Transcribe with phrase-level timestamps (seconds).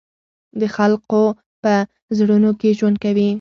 [0.59, 1.23] د خلقو
[1.61, 1.75] پۀ
[2.17, 3.29] زړونو کښې ژوند کوي،